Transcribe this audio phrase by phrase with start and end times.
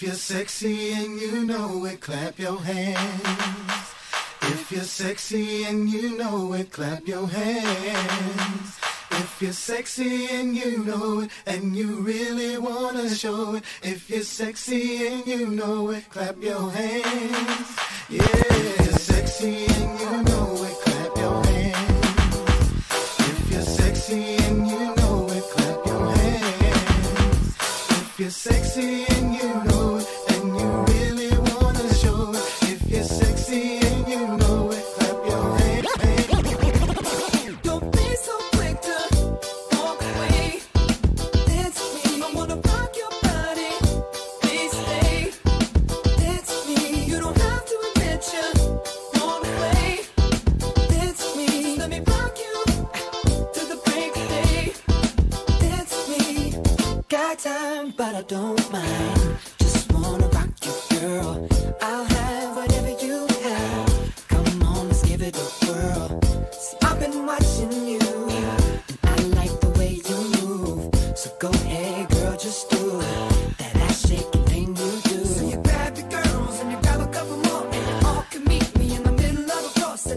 [0.00, 3.94] If you're sexy and you know it, clap your hands.
[4.40, 8.80] If you're sexy and you know it, clap your hands.
[9.10, 13.64] If you're sexy and you know it, and you really wanna show it.
[13.82, 17.76] If you're sexy and you know it, clap your hands.
[18.08, 22.36] Yeah, if you're sexy and you know it, clap your hands.
[23.18, 27.56] If you're sexy and you know it, clap your hands.
[27.90, 29.09] If you're sexy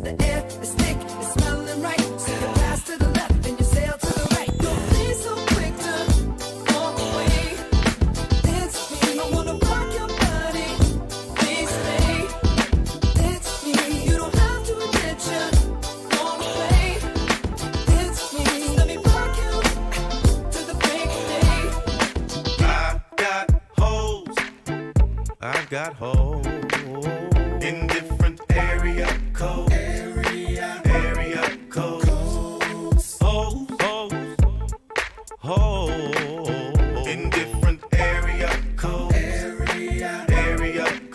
[0.02, 2.00] the air is thick, it's smelling right.
[2.20, 4.52] So you pass to the left and you sail to the right.
[4.58, 5.96] Don't be so quick to
[6.74, 7.38] walk away.
[8.42, 10.70] Dance me, I wanna rock your body.
[11.38, 12.16] Please stay.
[13.20, 16.90] Dance me, you don't have to you play.
[17.86, 18.46] Dance me,
[18.78, 19.54] let me rock you
[20.54, 21.62] to the break of day.
[22.66, 23.46] I got
[23.78, 24.38] hoes.
[25.40, 26.23] I got hoes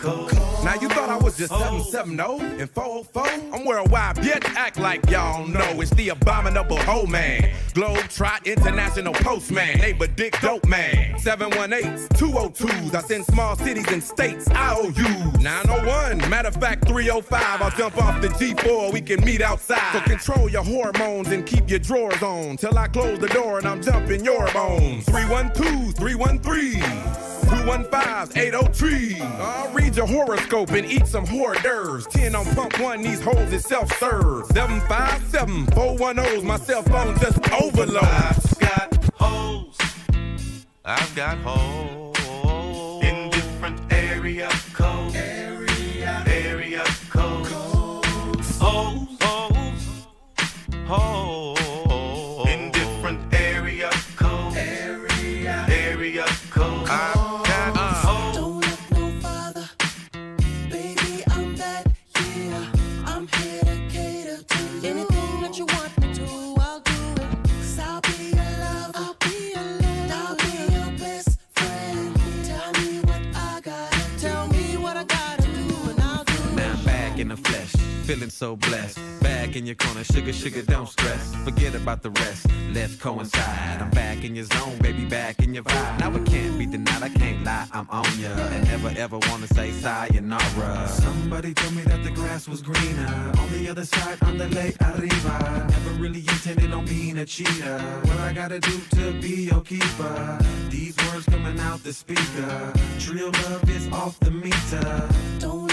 [0.01, 3.53] Now you thought I was just 770 and 404?
[3.53, 4.45] I'm worldwide, bitch.
[4.55, 7.53] Act like y'all know it's the abominable hoe man.
[7.73, 9.77] Globe Trot International Postman.
[9.79, 11.15] Neighbor Dick Dope Man.
[11.15, 12.95] 718s, 202s.
[12.95, 15.33] I send small cities and states IOU.
[15.41, 17.61] 901, matter of fact, 305.
[17.61, 18.93] I'll jump off the G4.
[18.93, 19.91] We can meet outside.
[19.91, 22.55] So control your hormones and keep your drawers on.
[22.55, 25.03] Till I close the door and I'm jumping your bones.
[25.05, 27.28] 312, 313.
[27.49, 29.21] 215 803.
[29.21, 32.07] I'll read your horoscope and eat some hors d'oeuvres.
[32.07, 34.45] 10 on pump one, these hoes is self serve.
[34.47, 38.03] 757 410's my cell phone just overload.
[38.03, 39.77] I've got hoes.
[40.85, 44.49] I've got hoes in different area
[78.29, 78.99] feeling so blessed.
[79.21, 81.35] Back in your corner, sugar, sugar, don't stress.
[81.43, 83.81] Forget about the rest, let's coincide.
[83.81, 85.99] I'm back in your zone, baby, back in your vibe.
[85.99, 88.29] Now it can't be denied, I can't lie, I'm on ya.
[88.29, 90.87] And never ever wanna say sayonara.
[90.87, 94.75] Somebody told me that the grass was greener on the other side, on the lake
[94.81, 95.67] arriba.
[95.69, 97.79] Never really intended on being a cheater.
[98.03, 100.39] What I gotta do to be your keeper?
[100.69, 102.73] These words coming out the speaker.
[102.99, 105.09] Trill love is off the meter.
[105.39, 105.68] Don't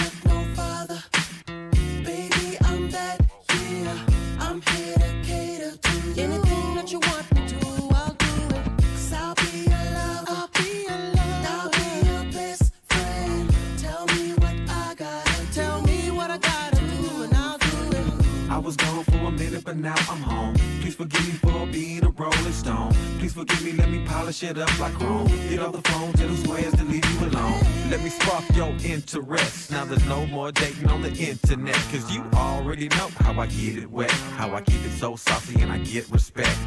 [18.56, 20.54] I was gone for a minute, but now I'm home.
[20.80, 22.90] Please forgive me for being a rolling stone.
[23.18, 25.26] Please forgive me, let me polish it up like chrome.
[25.50, 27.60] Get off the phone, tell the squares to leave you alone.
[27.90, 29.70] Let me spark your interest.
[29.70, 31.74] Now there's no more dating on the internet.
[31.92, 34.10] Cause you already know how I get it wet.
[34.38, 36.58] How I keep it so saucy and I get respect.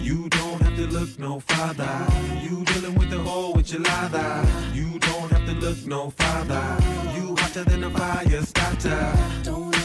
[0.00, 2.06] You don't have to look no farther.
[2.40, 4.46] You dealing with the whole with your lather.
[4.72, 6.64] You don't have to look no farther.
[7.16, 9.12] You hotter than a fire starter.
[9.42, 9.75] Don't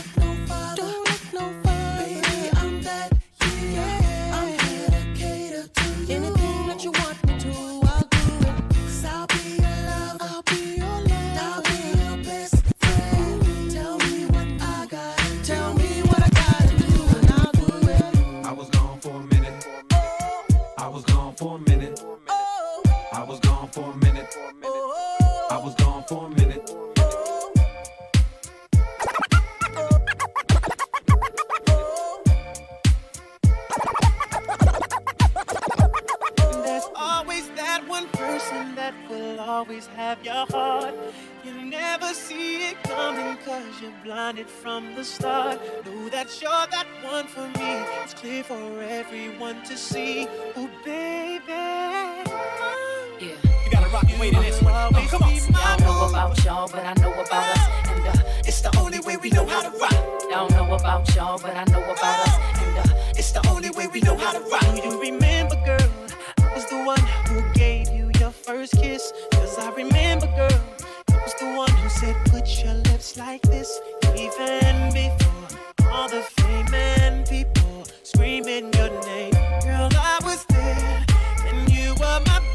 [54.21, 54.73] way to this one.
[54.75, 55.33] Oh, come on.
[55.33, 57.89] Y'all know about y'all, but I know about us.
[57.89, 59.95] And uh, it's the only way we know how to rock.
[60.29, 62.35] Y'all know about y'all, but I know about us.
[62.61, 64.67] And uh, it's the only way we know how to rock.
[64.75, 65.89] Do you remember, girl?
[66.37, 69.11] I was the one who gave you your first kiss.
[69.31, 70.61] Cause I remember, girl.
[71.09, 73.81] I was the one who said, put your lips like this.
[74.15, 79.33] Even before all the fame and people screaming your name.
[79.65, 81.05] Girl, I was there,
[81.47, 82.50] and you were my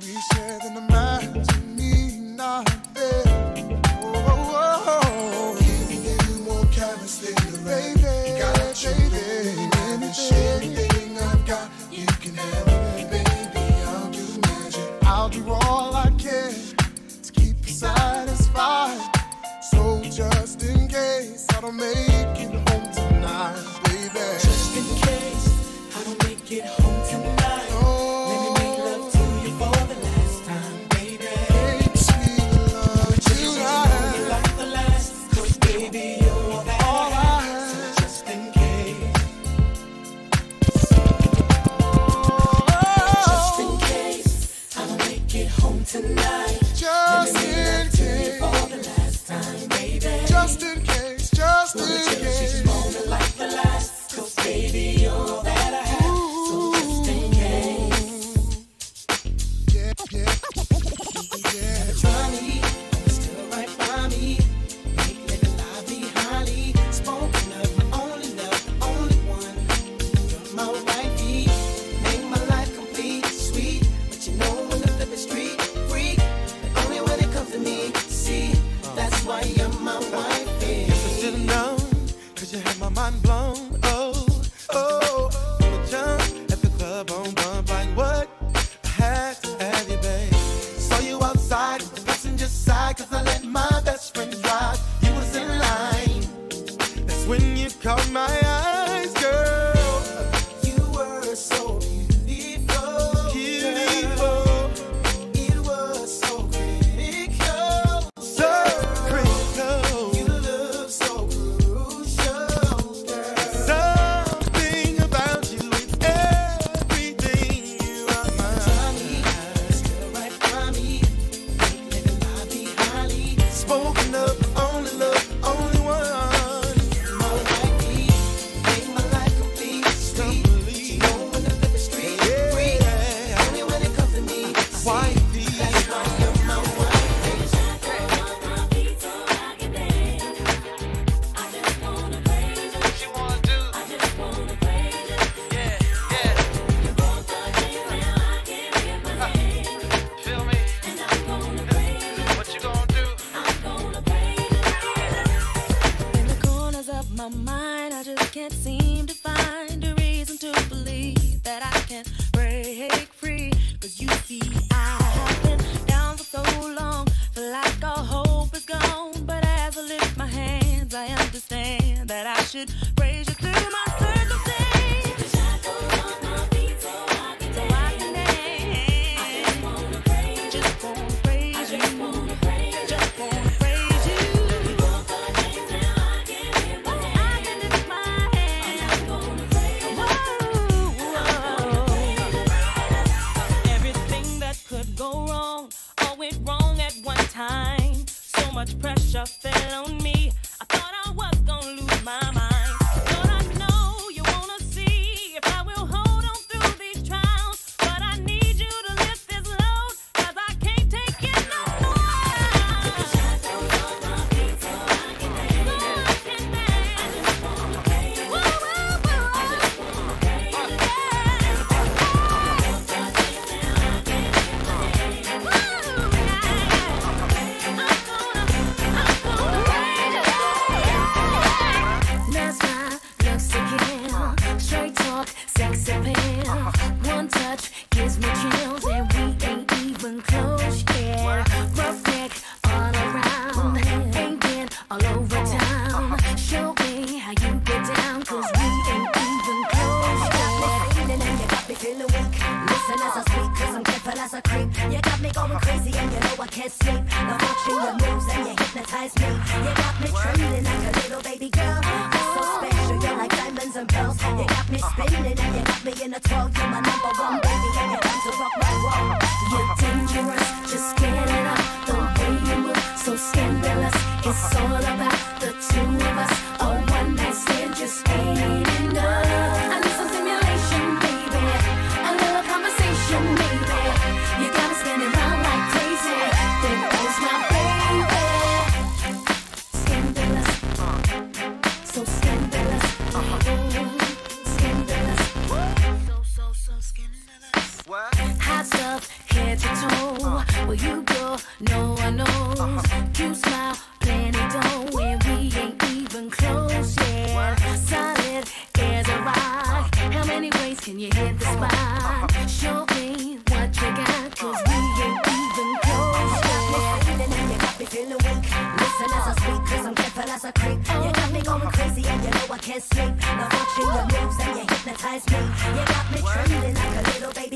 [0.00, 0.58] we share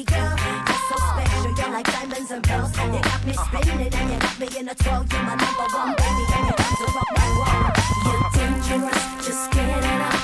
[0.03, 2.77] You're so special, you're like diamonds and pearls.
[2.77, 5.13] You got me spawning and you got me in a trunk.
[5.13, 7.73] You're my number one baby and you're about to rock my wall.
[8.07, 10.22] You're dangerous, just get it up.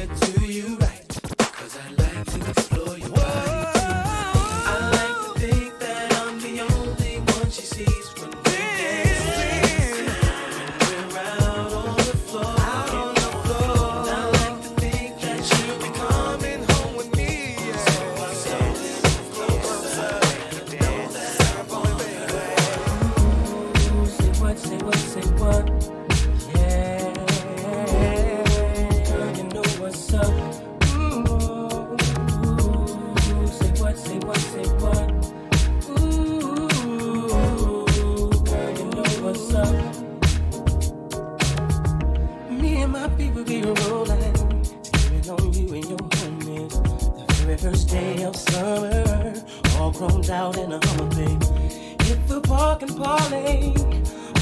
[0.00, 0.79] It to you
[43.50, 47.26] people be rolling, steaming on you and your homies.
[47.26, 49.34] The very first day of summer,
[49.76, 51.14] all grown out in a Hummer
[52.04, 53.74] Hit the park and parlay.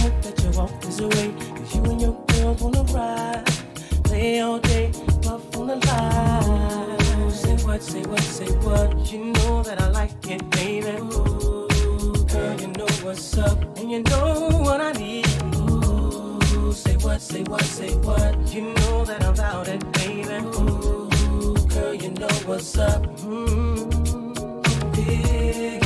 [0.00, 3.46] Hope that you walk this away, cause you and your girls wanna ride.
[4.04, 4.92] Play all day,
[5.22, 7.30] puff on the line.
[7.30, 9.10] Say what, say what, say what.
[9.10, 10.98] You know that I like it, baby.
[11.00, 15.57] Ooh, girl, you know what's up, and you know what I need.
[16.72, 18.54] Say what, say what, say what.
[18.54, 20.22] You know that I'm about it, baby.
[20.58, 23.02] Ooh, girl, you know what's up.
[23.18, 25.00] Mm-hmm.
[25.00, 25.77] Yeah.